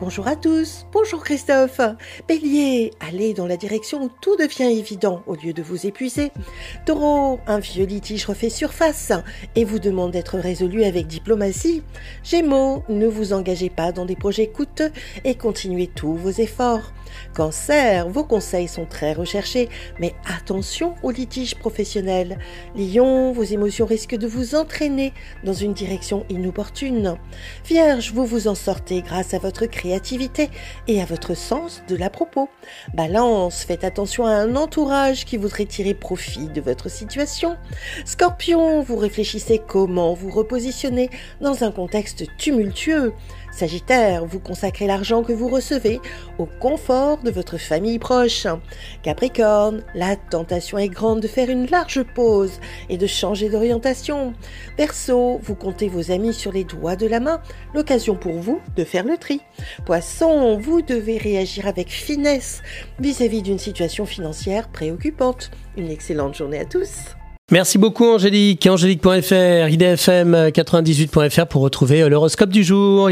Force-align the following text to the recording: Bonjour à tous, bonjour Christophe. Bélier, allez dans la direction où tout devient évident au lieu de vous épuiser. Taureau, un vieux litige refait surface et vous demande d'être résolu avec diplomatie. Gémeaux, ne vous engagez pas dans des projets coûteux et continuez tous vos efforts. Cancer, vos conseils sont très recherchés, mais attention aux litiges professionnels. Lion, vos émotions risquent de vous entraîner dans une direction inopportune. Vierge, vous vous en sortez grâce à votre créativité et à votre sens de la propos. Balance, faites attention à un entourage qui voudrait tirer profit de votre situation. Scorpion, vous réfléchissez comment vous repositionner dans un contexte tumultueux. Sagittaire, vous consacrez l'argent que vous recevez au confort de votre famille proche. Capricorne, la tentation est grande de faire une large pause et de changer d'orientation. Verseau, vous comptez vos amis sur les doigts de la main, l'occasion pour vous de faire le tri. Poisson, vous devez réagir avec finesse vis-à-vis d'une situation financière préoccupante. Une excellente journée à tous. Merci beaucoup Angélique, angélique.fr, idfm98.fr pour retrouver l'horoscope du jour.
Bonjour 0.00 0.28
à 0.28 0.36
tous, 0.36 0.86
bonjour 0.92 1.24
Christophe. 1.24 1.80
Bélier, 2.28 2.92
allez 3.00 3.34
dans 3.34 3.48
la 3.48 3.56
direction 3.56 4.04
où 4.04 4.10
tout 4.20 4.36
devient 4.36 4.78
évident 4.78 5.24
au 5.26 5.34
lieu 5.34 5.52
de 5.52 5.60
vous 5.60 5.88
épuiser. 5.88 6.30
Taureau, 6.86 7.40
un 7.48 7.58
vieux 7.58 7.84
litige 7.84 8.24
refait 8.26 8.48
surface 8.48 9.10
et 9.56 9.64
vous 9.64 9.80
demande 9.80 10.12
d'être 10.12 10.38
résolu 10.38 10.84
avec 10.84 11.08
diplomatie. 11.08 11.82
Gémeaux, 12.22 12.84
ne 12.88 13.08
vous 13.08 13.32
engagez 13.32 13.70
pas 13.70 13.90
dans 13.90 14.04
des 14.04 14.14
projets 14.14 14.46
coûteux 14.46 14.92
et 15.24 15.34
continuez 15.34 15.88
tous 15.88 16.14
vos 16.14 16.30
efforts. 16.30 16.92
Cancer, 17.34 18.08
vos 18.08 18.22
conseils 18.22 18.68
sont 18.68 18.84
très 18.84 19.14
recherchés, 19.14 19.70
mais 19.98 20.14
attention 20.26 20.94
aux 21.02 21.10
litiges 21.10 21.56
professionnels. 21.56 22.38
Lion, 22.76 23.32
vos 23.32 23.42
émotions 23.42 23.86
risquent 23.86 24.18
de 24.18 24.26
vous 24.26 24.54
entraîner 24.54 25.14
dans 25.42 25.54
une 25.54 25.72
direction 25.72 26.26
inopportune. 26.28 27.16
Vierge, 27.64 28.12
vous 28.12 28.26
vous 28.26 28.46
en 28.46 28.54
sortez 28.54 29.00
grâce 29.00 29.32
à 29.32 29.38
votre 29.38 29.64
créativité 29.66 29.87
et 30.86 31.00
à 31.00 31.04
votre 31.04 31.34
sens 31.34 31.82
de 31.88 31.96
la 31.96 32.10
propos. 32.10 32.48
Balance, 32.94 33.64
faites 33.64 33.84
attention 33.84 34.26
à 34.26 34.30
un 34.30 34.56
entourage 34.56 35.24
qui 35.24 35.36
voudrait 35.36 35.64
tirer 35.64 35.94
profit 35.94 36.48
de 36.48 36.60
votre 36.60 36.90
situation. 36.90 37.56
Scorpion, 38.04 38.80
vous 38.82 38.96
réfléchissez 38.96 39.60
comment 39.66 40.14
vous 40.14 40.30
repositionner 40.30 41.10
dans 41.40 41.64
un 41.64 41.70
contexte 41.70 42.24
tumultueux. 42.36 43.12
Sagittaire, 43.50 44.24
vous 44.24 44.38
consacrez 44.38 44.86
l'argent 44.86 45.24
que 45.24 45.32
vous 45.32 45.48
recevez 45.48 46.00
au 46.38 46.46
confort 46.46 47.18
de 47.18 47.30
votre 47.30 47.58
famille 47.58 47.98
proche. 47.98 48.46
Capricorne, 49.02 49.82
la 49.94 50.14
tentation 50.14 50.78
est 50.78 50.88
grande 50.88 51.20
de 51.20 51.28
faire 51.28 51.50
une 51.50 51.66
large 51.66 52.04
pause 52.14 52.60
et 52.88 52.98
de 52.98 53.06
changer 53.06 53.48
d'orientation. 53.48 54.34
Verseau, 54.76 55.40
vous 55.42 55.56
comptez 55.56 55.88
vos 55.88 56.12
amis 56.12 56.34
sur 56.34 56.52
les 56.52 56.62
doigts 56.62 56.94
de 56.94 57.06
la 57.06 57.18
main, 57.18 57.40
l'occasion 57.74 58.14
pour 58.14 58.34
vous 58.34 58.60
de 58.76 58.84
faire 58.84 59.04
le 59.04 59.16
tri. 59.16 59.40
Poisson, 59.84 60.58
vous 60.58 60.82
devez 60.82 61.18
réagir 61.18 61.66
avec 61.66 61.88
finesse 61.88 62.62
vis-à-vis 62.98 63.42
d'une 63.42 63.58
situation 63.58 64.06
financière 64.06 64.68
préoccupante. 64.68 65.50
Une 65.76 65.90
excellente 65.90 66.36
journée 66.36 66.58
à 66.58 66.64
tous. 66.64 67.16
Merci 67.50 67.78
beaucoup 67.78 68.04
Angélique, 68.04 68.66
angélique.fr, 68.66 69.70
idfm98.fr 69.70 71.46
pour 71.46 71.62
retrouver 71.62 72.06
l'horoscope 72.06 72.50
du 72.50 72.62
jour. 72.62 73.06